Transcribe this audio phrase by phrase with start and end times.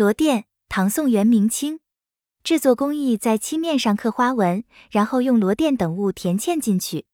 [0.00, 1.80] 罗钿，唐宋元明清。
[2.42, 7.04] 制作工艺在漆面上刻花纹，然后用罗钿等物填嵌进去。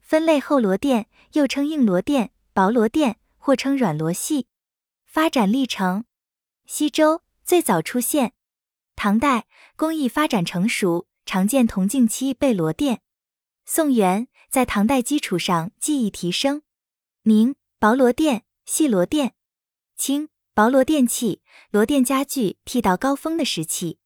[0.00, 4.48] 分类后罗钿，又称硬罗钿、薄罗钿，或称软罗系。
[5.06, 6.04] 发展历程：
[6.66, 8.34] 西周最早出现，
[8.96, 12.98] 唐代工艺发展成熟，常见铜镜漆贝罗钿。
[13.64, 16.60] 宋元在唐代基础上技艺提升。
[17.22, 19.30] 明薄罗钿、细罗钿。
[19.96, 23.98] 清薄罗电器、罗电家具剃到高峰的时期。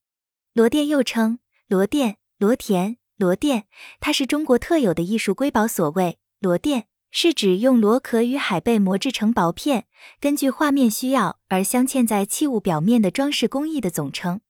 [0.52, 1.38] 罗电又称
[1.68, 3.66] 罗电、罗田、罗钿，
[4.00, 5.68] 它是中国特有的艺术瑰宝。
[5.68, 9.86] 所谓罗钿，是指用螺壳与海贝磨制成薄片，
[10.18, 14.40] 根据画面需要而镶嵌在器物表面的装饰工艺的总称。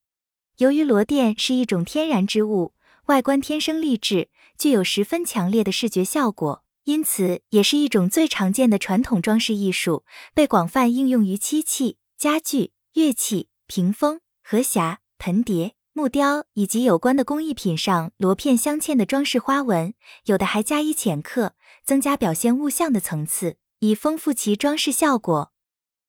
[0.57, 2.73] 由于罗钿是一种天然之物，
[3.05, 10.03] 外观天生丽质，具有十分强烈的视觉效果，因此也是一种最常见的传统装饰艺术，
[10.33, 15.75] 被广泛应用于漆器、家具、乐器、屏风、盒匣、盆碟。
[15.93, 19.93] 木雕以及有关的工艺品上，螺片镶嵌的装饰花纹，
[20.23, 25.51] 有的还加以浅刻，增加表现物象的层次，以丰富其装饰效果。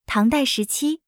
[0.07, 1.01] 唐代时期，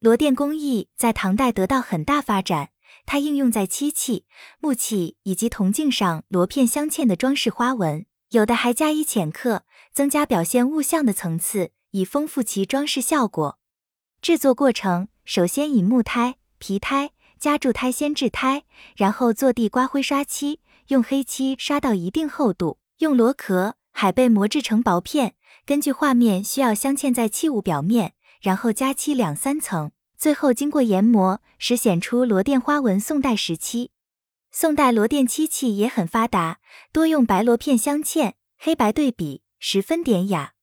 [0.00, 2.72] 螺钿工艺在唐代得到很大发展，
[3.06, 4.26] 它应用在漆器、
[4.58, 13.58] 木器以及铜镜上，螺片镶嵌的装饰花纹，有的还加以浅刻，增加表现物象的层次，以丰富其装饰效果。
[14.22, 17.10] 制作过程，首先以木胎、皮胎。
[17.40, 18.64] 加铸胎先制胎，
[18.94, 25.34] 然后坐地刮灰刷漆，用黑漆刷到一定厚度，用螺壳、海贝磨制成薄片，
[25.64, 33.00] 根据画面需要镶嵌在器物表面，然后加漆两三层，最后经过研磨，使显出螺钿花纹。
[33.00, 33.90] 宋代时期，
[34.52, 36.58] 宋代螺钿漆器也很发达，
[36.92, 40.54] 多用白螺片镶嵌，黑白对比，十分典雅。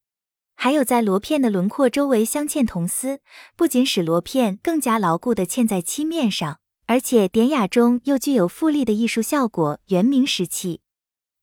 [0.55, 3.21] 还有在螺片的轮廓周围镶嵌铜丝，
[3.55, 6.59] 不仅使螺片更加牢固地嵌在漆面上。
[6.87, 9.79] 而且典雅中又具有富丽的艺术效果。
[9.87, 10.81] 元明时期，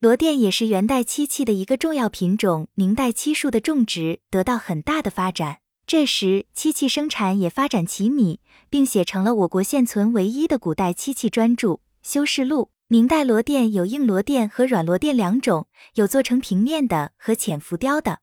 [0.00, 2.69] 螺钿也是元代漆器的一个重要品种。
[2.75, 11.69] 明代漆树的种植得到很大的发展，这时漆器生产也发展奇米，并写成了我国现存唯一的古代漆器专著
[12.04, 12.70] 《修饰录》。
[12.87, 18.20] 明代螺钿有硬螺钿和软螺钿两种，有做成平面的和浅浮雕的。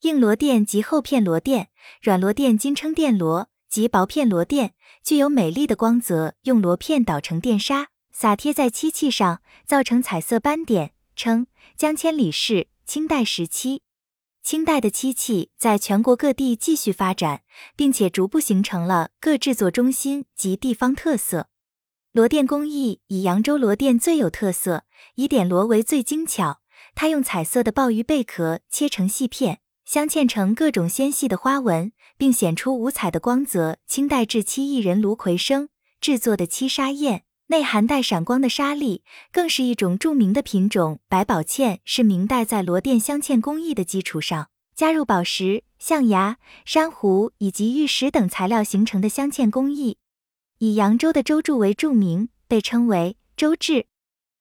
[0.00, 1.66] 硬螺钿即厚片螺钿，
[2.00, 4.70] 软螺钿今称钿螺，即薄片螺钿。
[5.04, 12.68] 具有美丽的光泽，用螺片捣成电砂，撒贴在漆器上，造成彩色斑点，称江千里式。
[12.86, 13.82] 清代时期，
[14.42, 17.42] 清代的漆器在全国各地继续发展，
[17.76, 21.49] 并且逐步形成了各制作中心及地方特色。
[22.12, 24.82] 螺钿工艺以扬州螺钿最有特色，
[25.14, 26.58] 以点螺为最精巧。
[26.96, 29.60] 它用彩色的鲍鱼贝壳切成细片。
[29.84, 33.78] 镶嵌成各种纤细的花纹，并显出五彩的光泽。
[33.86, 35.68] 清代制漆艺人卢奎生
[36.00, 40.98] 制作的漆沙砚，内含带闪光的沙粒，更是一种著名的品种。
[41.08, 49.98] 百宝嵌是明代在螺钿镶嵌工艺的基础上，加入宝石、象牙、珊瑚以及玉石等材料形成的镶嵌工艺。
[50.62, 53.86] 以扬州的周铸为著名，被称为周志。